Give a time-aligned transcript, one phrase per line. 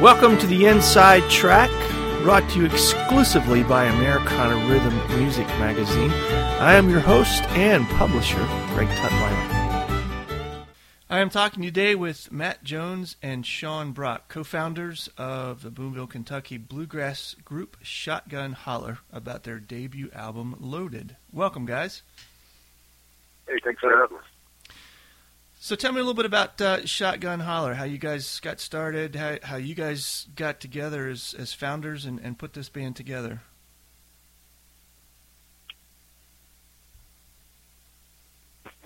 [0.00, 1.70] Welcome to the Inside Track,
[2.22, 6.10] brought to you exclusively by Americana Rhythm Music Magazine.
[6.10, 10.66] I am your host and publisher, Greg Tutwiler.
[11.08, 16.56] I am talking today with Matt Jones and Sean Brock, co-founders of the Boonville, Kentucky
[16.56, 21.16] bluegrass group Shotgun Holler, about their debut album Loaded.
[21.32, 22.02] Welcome, guys.
[23.46, 24.24] Hey, thanks for having us.
[25.62, 29.14] So tell me a little bit about uh, Shotgun Holler, how you guys got started,
[29.14, 33.42] how, how you guys got together as, as founders and, and put this band together.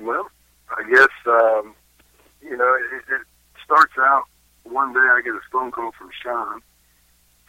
[0.01, 0.29] Well,
[0.69, 1.77] I guess, um,
[2.43, 3.21] you know, it, it
[3.65, 4.25] starts out
[4.65, 6.61] one day I get a phone call from Sean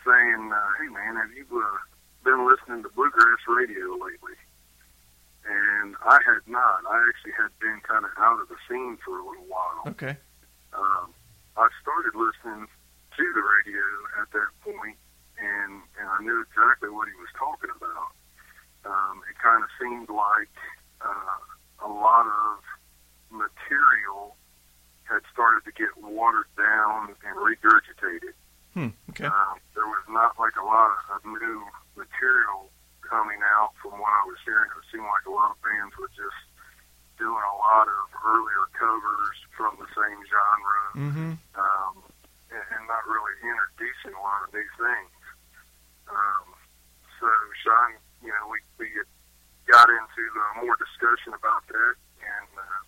[0.05, 1.77] saying, uh, hey, man, have you uh,
[2.23, 4.37] been listening to bluegrass radio lately?
[5.45, 6.81] And I had not.
[6.89, 9.93] I actually had been kind of out of the scene for a little while.
[9.93, 10.17] Okay.
[10.73, 11.13] Um,
[11.55, 13.85] I started listening to the radio
[14.21, 14.97] at that point,
[15.37, 18.11] and and I knew exactly what he was talking about.
[18.85, 20.55] Um, it kind of seemed like
[21.01, 22.61] uh, a lot of
[23.29, 24.35] material
[25.05, 28.33] had started to get watered down and regurgitated.
[28.73, 29.25] Hmm, okay.
[29.25, 31.63] Um, there was not like a lot of new
[31.95, 32.69] material
[33.09, 36.11] coming out from what I was hearing, it seemed like a lot of bands were
[36.13, 36.41] just
[37.17, 41.31] doing a lot of earlier covers from the same genre, mm-hmm.
[41.55, 41.93] um,
[42.51, 45.15] and, and not really introducing a lot of new things.
[46.11, 46.45] Um,
[47.19, 47.27] so
[47.63, 48.91] Sean, you know, we we
[49.65, 52.81] got into uh, more discussion about that, and uh,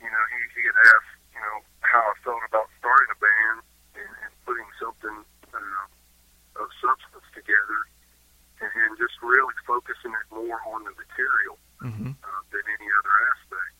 [0.00, 3.58] you know, he he had asked, you know, how I felt about starting a band
[4.02, 5.16] and, and putting something
[5.52, 7.80] uh, of substance together
[8.98, 12.12] just really focusing it more on the material mm-hmm.
[12.12, 13.78] uh, than any other aspect.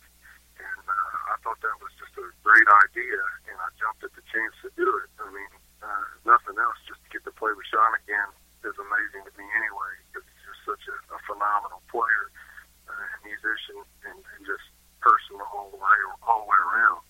[0.62, 3.18] And uh, I thought that was just a great idea,
[3.50, 5.10] and I jumped at the chance to do it.
[5.18, 5.52] I mean,
[5.82, 8.30] uh, nothing else, just to get to play with Sean again
[8.62, 12.30] is amazing to me anyway, because he's just such a, a phenomenal player,
[12.90, 14.66] uh, musician, and, and just
[14.98, 17.02] person all the way all the way around.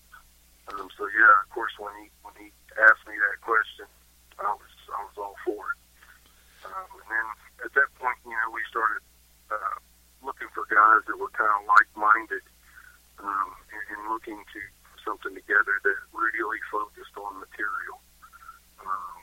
[0.69, 3.89] Um, so yeah, of course, when he when he asked me that question,
[4.37, 5.79] I was I was all for it.
[6.69, 7.27] Um, and then
[7.63, 9.03] at that point, you know, we started
[9.51, 9.77] uh,
[10.23, 12.43] looking for guys that were kind of like-minded
[13.19, 14.59] um, and, and looking to
[15.03, 17.97] something together that really focused on material.
[18.83, 19.17] Um,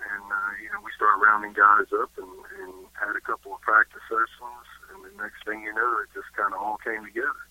[0.00, 3.60] and uh, you know, we started rounding guys up and, and had a couple of
[3.60, 7.44] practice sessions, and the next thing you know, it just kind of all came together.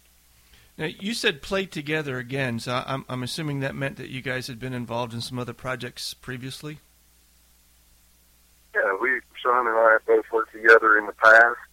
[0.77, 4.47] Now you said play together again, so I'm I'm assuming that meant that you guys
[4.47, 6.79] had been involved in some other projects previously.
[8.73, 11.63] Yeah, we Sean and I have both worked together in the past.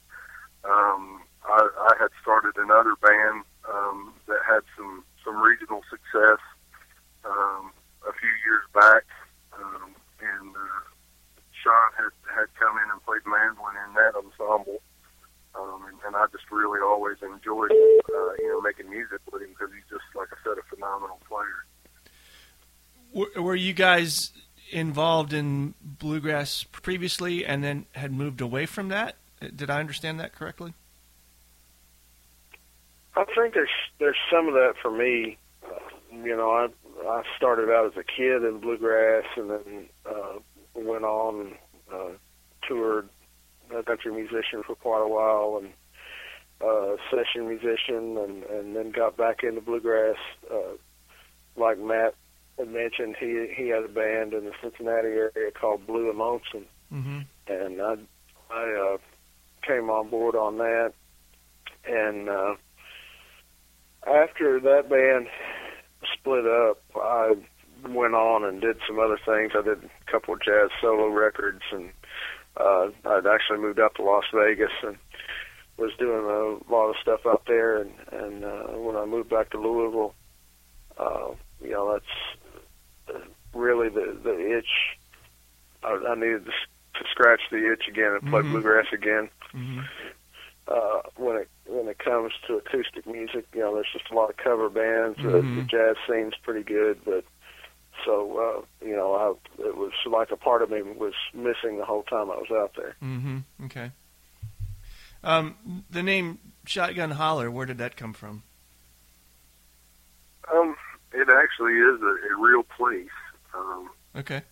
[0.65, 6.39] Um, I, I had started another band um, that had some some regional success
[7.25, 7.75] um,
[8.07, 9.05] a few years back,
[9.59, 10.83] um, and uh,
[11.51, 14.83] Sean had had come in and played mandolin in that ensemble.
[15.57, 19.49] Um, and, and I just really always enjoyed, uh, you know, making music with him
[19.49, 21.65] because he's just, like I said, a phenomenal player.
[23.15, 24.33] Were, were you guys
[24.77, 29.17] involved in bluegrass previously and then had moved away from that?
[29.41, 30.75] Did I understand that correctly?
[33.17, 35.39] I think there's there's some of that for me.
[35.65, 35.79] Uh,
[36.13, 36.69] you know, I
[37.09, 40.39] I started out as a kid in bluegrass and then uh,
[40.75, 41.55] went on
[41.91, 42.11] uh,
[42.69, 43.09] toured
[43.75, 45.73] a country musician for quite a while and
[46.61, 50.19] uh, session musician and and then got back into bluegrass.
[50.53, 50.77] Uh,
[51.57, 52.15] like Matt
[52.59, 56.67] had mentioned, he he had a band in the Cincinnati area called Blue and Lonesome,
[56.93, 57.21] mm-hmm.
[57.49, 57.97] and I
[58.51, 58.99] I uh,
[59.67, 60.93] came on board on that,
[61.87, 62.55] and uh,
[64.07, 65.27] after that band
[66.15, 67.35] split up, I
[67.89, 69.53] went on and did some other things.
[69.55, 71.91] I did a couple of jazz solo records, and
[72.57, 74.97] uh, I'd actually moved out to Las Vegas and
[75.77, 77.83] was doing a lot of stuff out there.
[77.83, 80.15] And, and uh, when I moved back to Louisville,
[80.99, 81.29] uh,
[81.63, 82.46] you know, that's
[83.57, 84.99] really the the itch.
[85.83, 88.51] I, I needed to, to scratch the itch again and play Mhm.
[88.53, 89.29] bluegrass again.
[89.55, 89.81] Mm-hmm.
[90.69, 94.31] Uh, when it when it comes to acoustic music, you know, there's just a lot
[94.31, 95.19] of cover bands.
[95.21, 95.67] Uh, the Mhm.
[95.69, 97.25] jazz scene's pretty good, but
[98.05, 101.85] so uh, you know, I, it was like a part of me was missing the
[101.85, 102.97] whole time I was out there.
[103.03, 103.39] Mm-hmm.
[103.67, 103.91] Okay.
[105.25, 108.43] Um, the name Shotgun Holler, where did that come from?
[110.53, 110.77] Um,
[111.13, 113.09] it actually is a, a real place.
[113.57, 114.43] Um, Okay.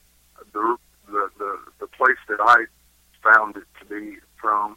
[0.52, 2.66] the, the the the place that I
[3.22, 4.76] found it to be from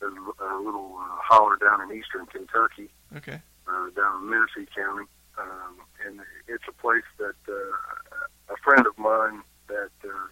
[0.00, 0.08] is
[0.40, 3.40] a little uh, holler down in eastern Kentucky, Okay.
[3.68, 5.06] uh, down in Menifee County,
[5.38, 10.26] um, and it's a place that uh, a friend of mine that uh,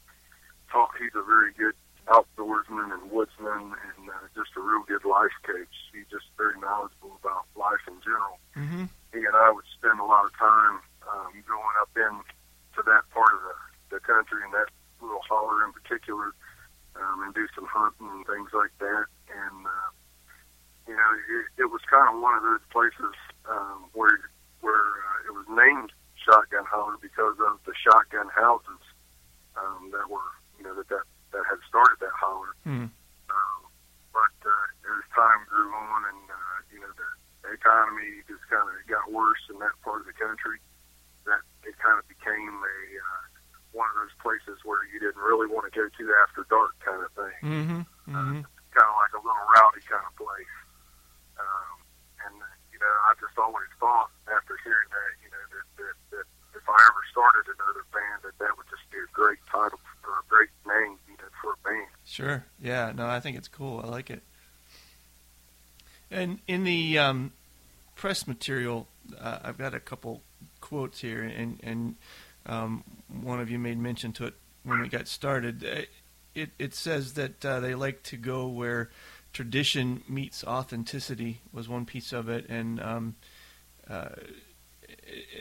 [0.72, 0.90] taught.
[0.98, 1.74] He's a very good
[2.08, 5.74] outdoorsman and woodsman, and uh, just a real good life coach.
[5.92, 8.38] He's just very knowledgeable about life in general.
[8.56, 8.84] Mm-hmm.
[9.12, 12.14] he and I would spend a lot of time um, going up in
[12.76, 13.56] to that part of the,
[13.96, 14.70] the country and that
[15.00, 16.32] little holler in particular,
[16.96, 19.06] um, and do some hunting and things like that.
[19.32, 19.88] And uh,
[20.86, 23.14] you know, it, it was kind of one of those places
[23.48, 24.30] um, where
[24.60, 28.82] where uh, it was named Shotgun Holler because of the shotgun houses
[29.56, 32.52] um, that were you know that that, that had started that holler.
[32.64, 32.92] Hmm.
[33.30, 33.60] Um,
[34.12, 37.08] but uh, as time grew on, and uh, you know the
[37.54, 40.60] economy just kind of got worse in that part of the country,
[41.26, 43.24] that it kind of became a uh,
[43.72, 47.02] one of those places where you didn't really want to go to after dark kind
[47.02, 47.38] of thing.
[47.42, 47.80] Mm-hmm.
[48.10, 48.42] Mm-hmm.
[48.74, 50.56] Kind of like a little rowdy kind of place.
[51.38, 51.76] Um,
[52.26, 55.96] and uh, you know, I just always thought after hearing that, you know, that, that,
[56.18, 56.26] that
[56.58, 60.18] if I ever started another band, that that would just be a great title or
[60.18, 61.94] a great name, you know, for a band.
[62.04, 62.44] Sure.
[62.58, 62.92] Yeah.
[62.94, 63.80] No, I think it's cool.
[63.82, 64.22] I like it.
[66.10, 67.32] And in the um,
[67.94, 68.88] press material,
[69.18, 70.22] uh, I've got a couple
[70.70, 71.96] quotes here, and and
[72.46, 72.84] um,
[73.22, 75.62] one of you made mention to it when we got started.
[76.34, 78.88] It it says that uh, they like to go where
[79.32, 83.16] tradition meets authenticity was one piece of it, and um,
[83.88, 84.10] uh,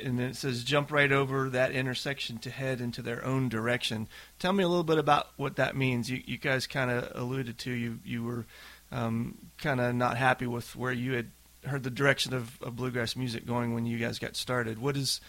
[0.04, 4.08] and then it says jump right over that intersection to head into their own direction.
[4.40, 6.10] Tell me a little bit about what that means.
[6.10, 8.46] You you guys kind of alluded to you you were
[8.92, 11.30] um, kind of not happy with where you had
[11.66, 14.80] heard the direction of, of bluegrass music going when you guys got started.
[14.80, 15.22] What is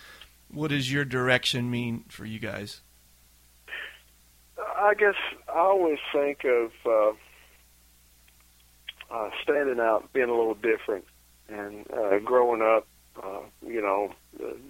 [0.53, 2.81] what does your direction mean for you guys?
[4.59, 5.15] I guess
[5.49, 7.13] I always think of uh,
[9.15, 11.05] uh, standing out, being a little different,
[11.49, 12.87] and uh, growing up.
[13.23, 14.15] Uh, you know,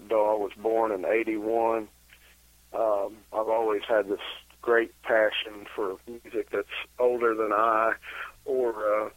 [0.09, 1.89] though I was born in '81,
[2.73, 4.21] um, I've always had this
[4.63, 6.69] great passion for music that's
[6.99, 7.93] older than I,
[8.45, 9.09] or uh,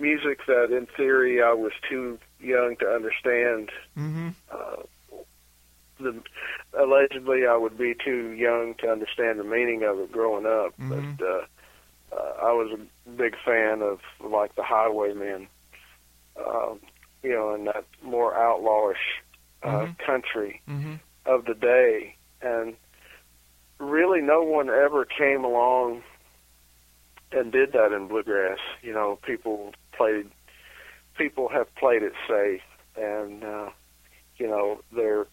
[0.00, 4.28] music that, in theory, I was too young to understand Mm-hmm.
[4.50, 4.82] uh,
[5.98, 6.22] the
[6.78, 11.18] allegedly I would be too young to understand the meaning of it growing up, Mhm.
[11.18, 11.46] but uh,
[12.16, 15.48] uh, I was a big fan of like the Highwaymen,
[16.42, 16.80] um,
[17.22, 19.20] you know, and that more outlawish
[19.62, 19.98] uh, Mhm.
[19.98, 20.94] country Mm-hmm.
[21.26, 22.76] of the day, and
[23.78, 26.02] really no one ever came along
[27.32, 28.58] and did that in bluegrass.
[28.82, 30.26] You know, people played,
[31.16, 32.62] people have played it safe,
[32.96, 33.70] and uh,
[34.36, 35.26] you know, there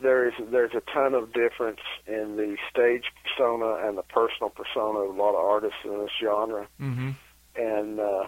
[0.00, 4.98] there is there's a ton of difference in the stage persona and the personal persona
[5.00, 7.10] of a lot of artists in this genre, Mm-hmm.
[7.56, 8.26] and uh,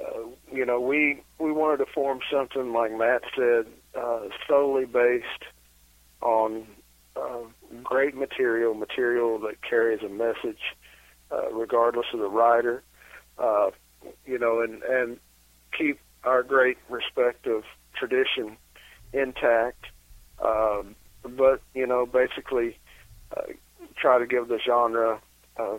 [0.00, 0.20] uh,
[0.52, 3.66] you know, we we wanted to form something like Matt said,
[3.98, 5.44] uh, solely based
[6.20, 6.66] on
[7.16, 7.38] uh,
[7.82, 10.60] great material, material that carries a message,
[11.32, 12.82] uh, regardless of the writer.
[13.38, 13.70] Uh,
[14.24, 15.18] you know, and and
[15.76, 18.56] keep our great respect of tradition
[19.12, 19.86] intact.
[20.42, 22.78] Um, but you know, basically,
[23.36, 23.42] uh,
[23.96, 25.20] try to give the genre,
[25.58, 25.78] uh,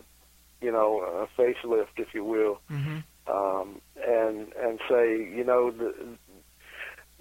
[0.60, 2.98] you know, a facelift, if you will Mm-hmm.
[3.32, 5.94] um, and and say you know the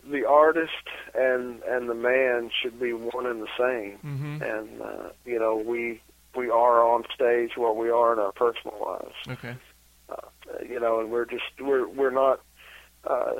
[0.09, 0.71] the artist
[1.13, 4.41] and and the man should be one and the same Mm-hmm.
[4.41, 6.01] and uh, you know we
[6.35, 9.55] we are on stage what we are in our personal lives Okay.
[10.09, 10.15] uh,
[10.67, 12.39] you know and we're just we're we're not
[13.05, 13.33] uh,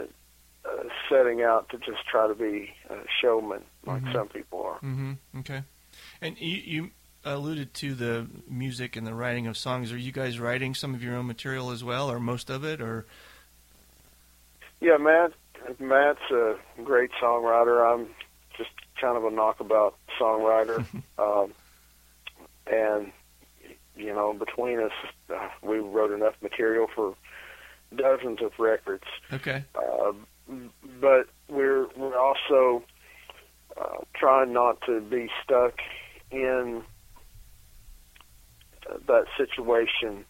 [0.66, 4.14] uh, setting out to just try to be uh, showmen like Mhm.
[4.14, 5.14] some people are Mm-hmm.
[5.40, 5.64] Okay.
[6.22, 6.90] And you, you
[7.26, 9.92] alluded to the music and the writing of songs.
[9.92, 12.80] Are you guys writing some of your own material as well, or most of it,
[12.82, 13.06] or?
[14.80, 15.34] Yeah, Matt.
[15.80, 17.86] Matt's a great songwriter.
[17.94, 18.08] I'm
[18.58, 20.86] just kind of a knockabout songwriter,
[21.20, 21.54] um,
[22.72, 23.12] and
[23.96, 24.92] you know, between us,
[25.30, 27.16] uh, we wrote enough material for
[27.96, 29.04] dozens of records.
[29.32, 29.64] Okay.
[29.76, 30.14] Uh,
[31.00, 32.84] but we're we're also
[33.80, 35.76] uh, trying not to be stuck
[36.32, 36.84] in
[38.90, 40.26] uh, that situation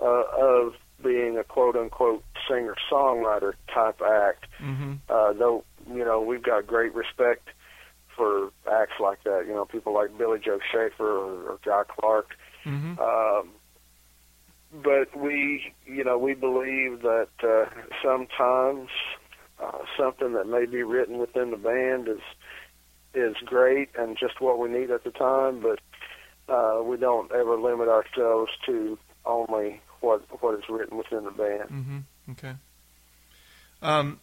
[0.00, 4.46] uh, of being a quote unquote singer songwriter type act.
[4.62, 4.94] Mm-hmm.
[5.08, 7.48] Uh, though you know we've got great respect
[8.70, 9.44] acts like that.
[9.46, 12.28] You know, people like Billy Joe Shaver or, or Guy Clark.
[12.64, 12.98] Mm-hmm.
[12.98, 13.50] Um,
[14.72, 17.66] but we, you know, we believe that uh,
[18.02, 18.88] sometimes
[19.62, 22.22] uh, something that may be written within the band is
[23.14, 25.60] is great and just what we need at the time.
[25.60, 25.80] But
[26.52, 31.68] uh, we don't ever limit ourselves to only what what is written within the band.
[31.70, 31.98] Mm-hmm.
[32.32, 32.54] Okay.
[33.82, 34.20] Um,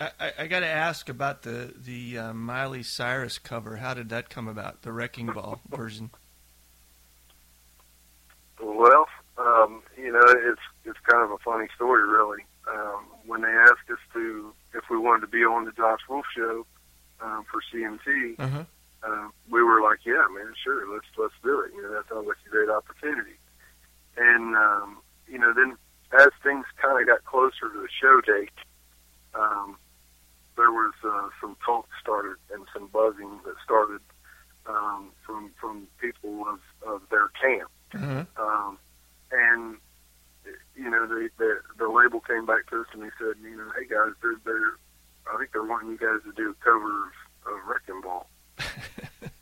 [0.00, 3.76] I, I, got to ask about the the uh, Miley Cyrus cover.
[3.76, 4.82] How did that come about?
[4.82, 6.10] The Wrecking Ball version.
[8.62, 12.44] Well, um, you know, it's it's kind of a funny story, really.
[12.72, 16.26] Um, when they asked us to if we wanted to be on the Josh Wolf
[16.36, 16.64] show
[17.20, 18.64] um, for CMT, Uh huh.
[19.02, 22.28] uh, we were like, "Yeah, man, sure, let's let's do it." You know, that sounds
[22.28, 23.34] like a great opportunity.
[24.16, 25.76] And um, you know, then
[26.20, 28.50] as things kind of got closer to the show date,
[29.34, 29.76] um,
[30.58, 34.00] there was uh, some talk started and some buzzing that started
[34.66, 37.70] um, from from people of, of their camp.
[37.94, 38.24] Uh-huh.
[38.36, 38.78] Um,
[39.32, 39.76] and
[40.76, 43.70] you know, the, the the label came back to us and they said, you know,
[43.78, 44.76] hey guys, they're they're
[45.32, 48.26] I think they're wanting you guys to do a cover of, of Wrecking Ball.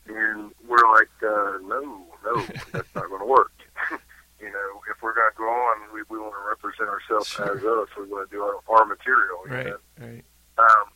[0.06, 3.52] and we're like, uh, no, no, that's not going to work.
[4.40, 7.56] you know, if we're going to go on, we we want to represent ourselves Sure.
[7.56, 7.88] as us.
[7.96, 9.38] We want to do our, our material.
[9.46, 9.66] you Right.
[9.66, 9.78] know?
[10.00, 10.24] Right.
[10.58, 10.86] Um,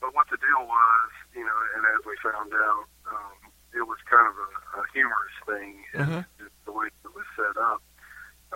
[0.00, 3.36] but what the deal was, you know, and as we found out, um,
[3.76, 5.72] it was kind of a, a humorous thing.
[5.94, 6.22] Uh-huh.
[6.40, 7.80] Just the way it was set up,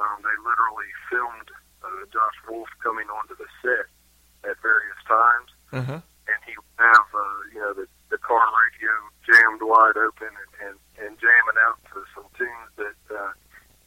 [0.01, 1.49] um, they literally filmed
[1.85, 3.87] uh, Josh Wolf coming onto the set
[4.51, 6.01] at various times, Uh huh.
[6.29, 8.93] and he would have uh, you know the the car radio
[9.25, 13.33] jammed wide open and and, and jamming out to some tunes that uh,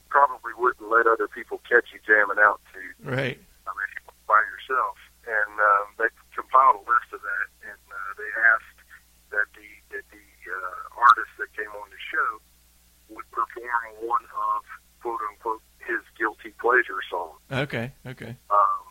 [0.09, 3.37] probably wouldn't let other people catch you jamming out to Right.
[3.67, 4.95] I mean, if you went by yourself.
[5.27, 8.79] And um, they compiled a list of that, and uh, they asked
[9.35, 12.29] that the that the uh, artist that came on the show
[13.11, 14.63] would perform one of
[15.03, 17.35] quote unquote his guilty pleasure songs.
[17.51, 17.91] Okay.
[18.07, 18.39] Okay.
[18.47, 18.81] Um,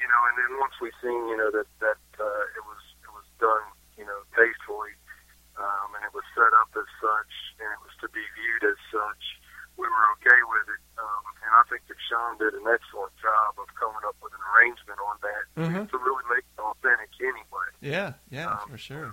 [0.00, 3.10] you know, and then once we seen, you know, that that uh, it was it
[3.10, 3.66] was done,
[3.98, 4.94] you know, tastefully,
[5.58, 8.78] um, and it was set up as such, and it was to be viewed as
[8.94, 9.24] such,
[9.74, 10.82] we were okay with it.
[11.02, 14.44] Um, and I think that Sean did an excellent job of coming up with an
[14.54, 15.90] arrangement on that Mhm.
[15.90, 17.68] to really make it authentic anyway.
[17.82, 18.14] Yeah.
[18.30, 18.54] Yeah.
[18.62, 19.10] Um, For sure.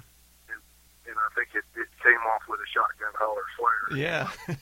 [1.10, 3.98] And I think it, it came off with a shotgun holler flare.
[3.98, 4.30] Yeah.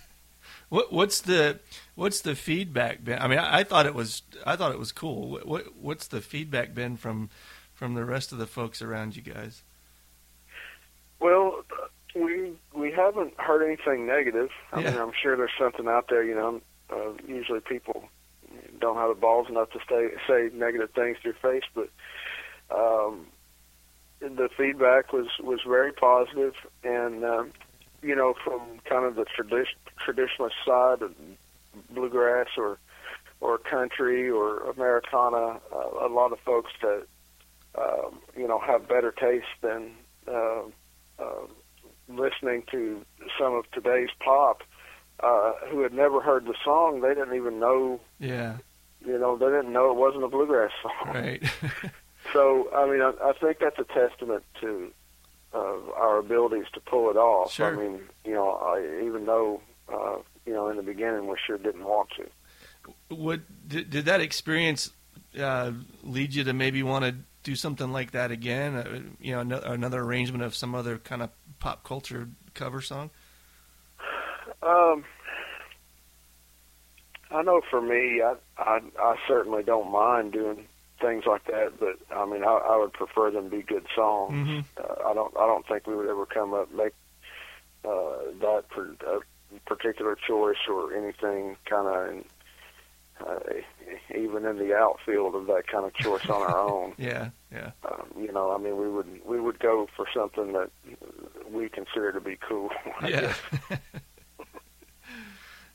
[0.71, 1.59] what what's the
[1.95, 3.19] what's the feedback been?
[3.19, 5.29] I mean, I, I thought it was I thought it was cool.
[5.29, 7.29] What, what what's the feedback been from
[7.73, 9.63] from the rest of the folks around you guys?
[11.19, 11.65] Well,
[12.15, 14.49] we we haven't heard anything negative.
[14.71, 15.03] I mean, Yeah.
[15.03, 16.23] I'm sure there's something out there.
[16.23, 18.05] You know, uh, usually people
[18.79, 21.89] don't have the balls enough to stay, say negative things to your face, but
[22.73, 23.27] um,
[24.21, 26.53] the feedback was was very positive,
[26.85, 27.51] and um,
[28.01, 29.65] you know, from kind of the tradi-
[30.05, 31.13] traditionalist side of
[31.91, 32.77] bluegrass or
[33.39, 37.05] or country or Americana, uh, a lot of folks that
[37.77, 39.91] um, you know have better taste than.
[40.27, 40.61] Uh,
[41.19, 41.45] uh,
[42.09, 43.05] listening to
[43.39, 44.63] some of today's pop
[45.21, 46.99] uh, who had never heard the song.
[47.01, 48.57] They didn't even know, Yeah.
[49.05, 51.13] you know, they didn't know it wasn't a bluegrass song.
[51.13, 51.43] Right.
[52.33, 54.91] So, I mean, I, I think that's a testament to
[55.53, 57.51] uh, our abilities to pull it off.
[57.51, 57.67] Sure.
[57.67, 61.57] I mean, you know, I, even though, uh, you know, in the beginning we sure
[61.57, 63.15] didn't want to.
[63.15, 64.91] What did, did that experience
[65.39, 65.71] uh,
[66.03, 68.75] lead you to maybe want to do something like that again?
[68.75, 71.29] Uh, you know, another, another arrangement of some other kind of
[71.59, 73.09] pop culture cover song.
[74.63, 75.03] Um,
[77.31, 80.67] I know for me, I, I I certainly don't mind doing
[81.01, 84.47] things like that, but I mean, I, I would prefer them be good songs.
[84.47, 84.65] Mhm.
[84.77, 86.93] Uh, I don't I don't think we would ever come up make
[87.83, 89.19] uh, that per, uh,
[89.65, 92.25] particular choice or anything kind of.
[93.19, 93.39] Uh,
[94.17, 97.29] even in the outfield of that kind of choice on our own, Yeah.
[97.51, 97.69] Yeah.
[97.87, 100.71] um, you know, I mean, we would we would go for something that
[101.51, 102.69] we consider to be cool.
[103.07, 103.31] Yeah.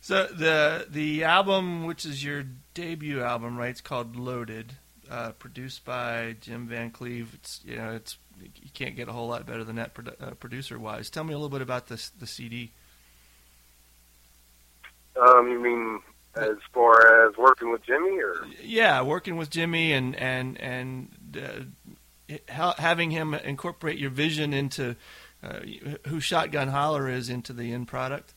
[0.00, 3.70] so the the album, which is your debut album, right?
[3.70, 4.74] It's called Loaded,
[5.10, 7.30] uh, produced by Jim Van Cleve.
[7.34, 10.32] It's you know it's you can't get a whole lot better than that produ- uh,
[10.34, 11.08] producer wise.
[11.10, 12.72] Tell me a little bit about this the CD.
[15.20, 16.00] Um, you mean
[16.34, 21.08] as far as working with Jimmy, or Yeah, working with Jimmy and and and
[22.30, 24.96] uh, ha- having him incorporate your vision into
[25.42, 25.60] uh,
[26.08, 28.34] who Shotgun Holler is into the end product.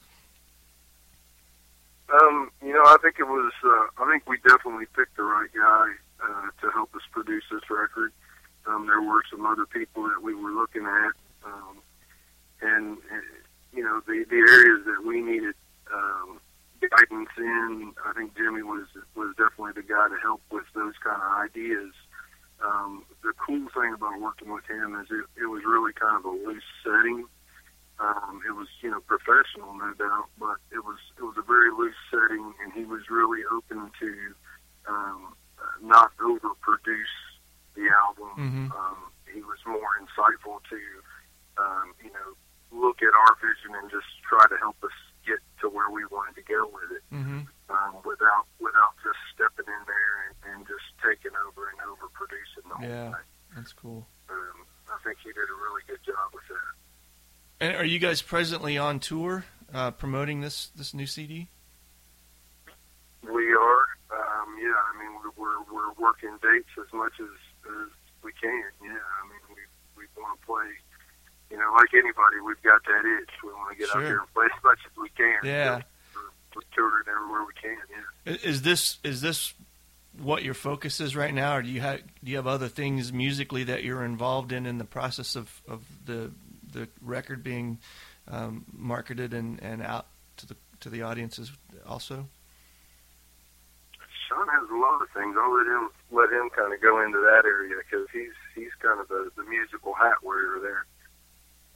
[2.14, 3.52] um, you know, I think it was.
[3.64, 5.88] Uh, I think we definitely picked the right guy
[6.24, 8.12] uh, to help us produce this record.
[8.68, 11.14] Um, there were some other people that we were looking at,
[11.46, 11.82] um,
[12.62, 12.98] and
[13.74, 15.56] you know, the the areas that we needed
[15.94, 16.40] um,
[16.82, 17.94] guidance in.
[18.06, 21.94] I think Jimmy was was definitely the guy to help with those kind of ideas.
[22.60, 26.26] Um, the cool thing about working with him is it, it was really kind of
[26.26, 27.26] a loose setting.
[28.00, 31.72] Um, it was, you know, professional, no doubt, but it was it was a very
[31.72, 34.36] loose setting, and he was really open to
[34.88, 35.36] um,
[35.82, 37.16] not overproduce
[37.76, 38.30] the album.
[38.38, 38.76] Mhm.
[38.76, 40.80] Um, he was more insightful to,
[41.62, 42.36] um, you know,
[42.72, 44.92] look at our vision and just try to help us
[45.26, 47.42] get to where we wanted to go with it Mm-hmm.
[47.70, 52.64] um, without without just stepping in there and, and just taking over and over producing
[52.70, 53.26] the whole Yeah, thing.
[53.56, 54.08] that's cool.
[54.30, 57.66] Um, I think he did a really good job with that.
[57.66, 61.50] And are you guys presently on tour uh, promoting this this new CD?
[63.24, 64.74] We are, um, yeah.
[64.80, 67.34] I mean, we're, we're we're working dates as much as,
[67.68, 67.89] as
[68.24, 68.63] we can.
[68.84, 70.70] Yeah, I mean, we we want to play.
[71.51, 73.32] You know, like anybody, we've got that itch.
[73.44, 74.01] We want to get Sure.
[74.01, 75.39] out there and play as much as we can.
[75.44, 75.82] Yeah.
[76.56, 77.77] We're touring everywhere we can.
[77.89, 78.50] Yeah.
[78.50, 79.53] Is this is this
[80.18, 83.13] what your focus is right now, or do you have do you have other things
[83.13, 86.32] musically that you're involved in in the process of, of the
[86.72, 87.79] the record being
[88.27, 91.51] um, marketed and, and out to the to the audiences
[91.88, 92.27] also?
[94.29, 95.36] Sean has a lot of things.
[95.41, 99.00] I'll let him let him kind of go into that area because he's he's kind
[99.01, 100.86] of the, the musical hat wearer there.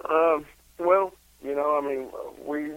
[0.10, 0.46] Um,
[0.78, 2.10] well, you know, I mean,
[2.46, 2.72] we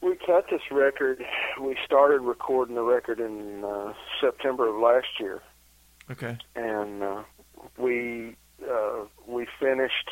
[0.00, 1.24] we cut this record.
[1.60, 5.42] We started recording the record in uh, September of last year,
[6.10, 6.38] Okay.
[6.54, 7.22] and uh,
[7.76, 8.36] we
[8.70, 10.08] uh, we finished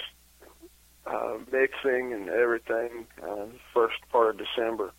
[1.07, 4.93] uh, mixing and everything uh, first part of December.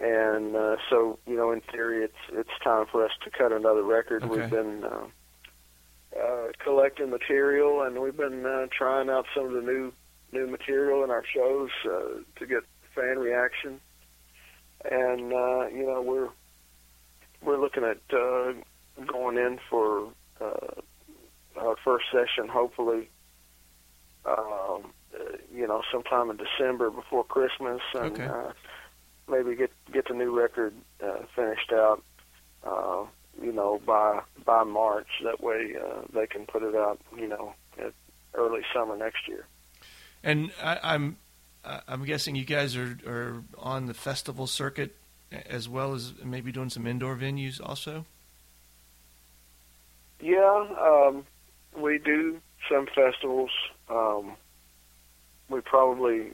[0.00, 3.82] And uh, so, you know, in theory, it's it's time for us to cut another
[3.82, 4.22] record.
[4.22, 4.40] Okay.
[4.40, 5.06] We've been uh,
[6.18, 9.92] uh, collecting material, and we've been uh, trying out some of the new
[10.32, 12.62] new material in our shows uh, to get
[12.94, 13.80] fan reaction.
[14.90, 16.30] And uh, you know, we're
[17.42, 18.52] we're looking at uh,
[19.06, 20.08] going in for
[20.40, 20.80] uh,
[21.58, 23.10] our first session, hopefully.
[24.24, 28.24] Um, uh, you know, sometime in December before Christmas, and Okay.
[28.24, 28.52] uh,
[29.30, 32.02] maybe get get the new record uh, finished out.
[32.64, 33.04] Uh,
[33.42, 35.08] you know, by by March.
[35.24, 37.00] That way, uh, they can put it out.
[37.16, 37.54] You know,
[38.34, 39.46] early summer next year.
[40.22, 41.16] And I, I'm
[41.64, 44.94] I- I'm guessing you guys are, are on the festival circuit
[45.46, 48.04] as well as maybe doing some indoor venues also.
[50.20, 51.24] Yeah, um,
[51.76, 52.40] we do
[52.70, 53.50] some festivals.
[53.88, 54.32] Um,
[55.48, 56.30] we probably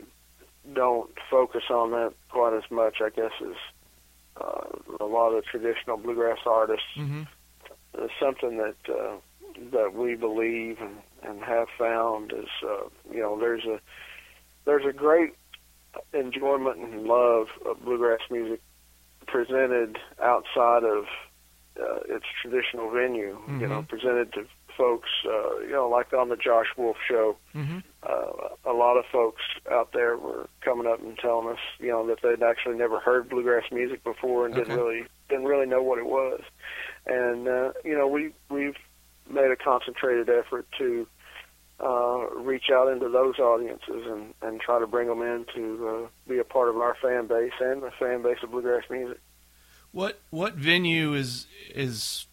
[0.74, 3.56] don't focus on that quite as much, I guess, as
[4.40, 4.68] uh,
[5.00, 6.86] a lot of traditional bluegrass artists.
[6.96, 7.22] Mm-hmm.
[7.98, 9.16] It's something that uh,
[9.72, 13.80] that we believe and, and have found is, uh, you know, there's a
[14.66, 15.34] there's a great
[16.12, 18.60] enjoyment and love of bluegrass music
[19.26, 21.04] presented outside of
[21.80, 23.38] uh, its traditional venue.
[23.48, 23.88] You know, Mhm.
[23.88, 27.36] presented to folks, uh, you know, like on the Josh Wolf show.
[27.54, 27.78] Mm-hmm.
[28.02, 32.06] Uh, a lot of folks out there were coming up and telling us, you know,
[32.06, 35.98] that they'd actually never heard bluegrass music before and didn't really didn't really know what
[35.98, 36.40] it was.
[37.06, 38.76] And uh, you know, we we've
[39.28, 41.06] made a concentrated effort to
[41.80, 46.08] uh, reach out into those audiences and and try to bring them in to uh,
[46.28, 49.18] be a part of our fan base and the fan base of bluegrass music.
[49.92, 52.26] What what venue is is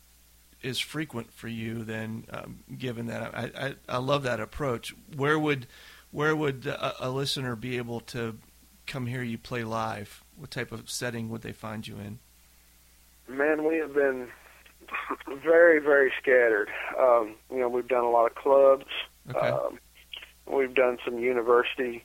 [0.64, 2.26] is frequent for you then?
[2.32, 4.94] Um, given that I, I I love that approach.
[5.16, 5.68] Where would
[6.12, 8.38] where would a, a listener be able to
[8.88, 10.24] come hear you play live?
[10.38, 12.20] What type of setting would they find you in?
[13.28, 14.28] Man, we have been
[15.44, 16.70] very, very scattered.
[17.00, 18.86] Um, you know, we've done a lot of clubs.
[19.30, 19.48] Okay.
[19.48, 19.80] Um,
[20.46, 22.04] we've done some university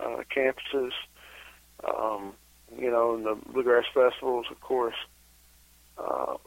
[0.00, 0.92] uh, campuses.
[1.86, 2.32] Um,
[2.76, 4.96] you know, and the bluegrass festivals, of course.
[5.98, 6.38] Um,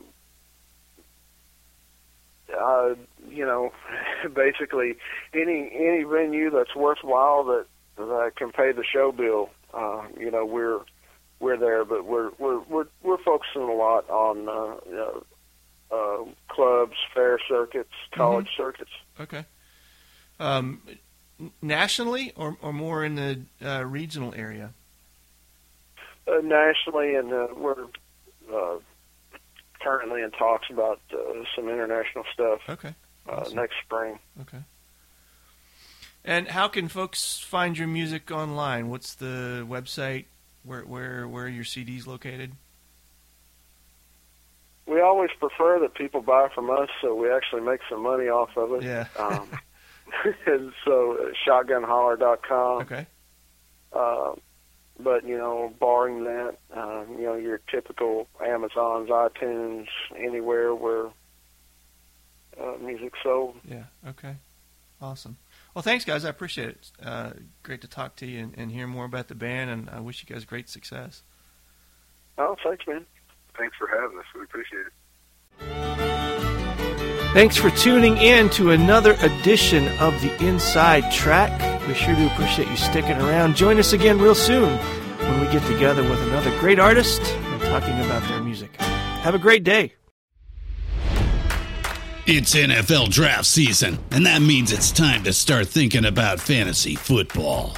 [2.55, 2.95] uh,
[3.29, 3.71] you know,
[4.33, 4.95] basically
[5.33, 7.65] any any venue that's worthwhile that
[7.97, 9.49] that can pay the show bill.
[9.73, 10.79] Uh, you know, we're
[11.39, 15.23] we're there, but we're we're we're we're focusing a lot on uh, you know,
[15.91, 18.91] uh, clubs, fair circuits, college circuits.
[19.19, 19.45] Okay.
[20.39, 20.81] um,
[21.61, 24.73] nationally or, or more in the uh, regional area?
[26.27, 27.83] Uh, nationally, and uh, we're
[28.53, 28.77] uh,
[29.87, 31.17] currently in talks about uh,
[31.55, 32.93] some international stuff Okay.
[33.29, 34.19] uh, next spring.
[34.41, 34.59] Okay.
[36.25, 38.89] And how can folks find your music online?
[38.89, 40.25] What's the website?
[40.63, 42.51] Where where where are your CDs located?
[44.85, 48.55] We always prefer that people buy from us, so we actually make some money off
[48.57, 48.83] of it.
[48.83, 49.07] Yeah.
[49.17, 49.47] Um,
[50.45, 52.81] and so, uh, shotgunholler.com.
[52.83, 53.07] Okay.
[53.93, 54.33] Uh,
[54.99, 61.07] but you know, barring that, uh, you know, your typical Amazon's, iTunes, anywhere where
[62.61, 63.55] uh, music's sold.
[63.67, 63.83] Yeah.
[64.07, 64.35] Okay.
[65.01, 65.37] Awesome.
[65.73, 66.25] Well, thanks, guys.
[66.25, 66.91] I appreciate it.
[67.03, 69.99] Uh, great to talk to you and, and hear more about the band, and I
[69.99, 71.21] wish you guys great success.
[72.39, 73.05] Oh, thanks, man.
[73.57, 74.25] Thanks for having us.
[74.35, 74.93] We appreciate it.
[77.33, 81.76] Thanks for tuning in to another edition of the Inside Track.
[81.87, 83.55] We sure do appreciate you sticking around.
[83.55, 84.77] Join us again real soon
[85.19, 88.75] when we get together with another great artist and talking about their music.
[88.77, 89.93] Have a great day.
[92.25, 97.77] It's NFL draft season, and that means it's time to start thinking about fantasy football.